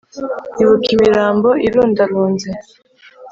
[0.61, 2.49] ibuka imirambo irundarunze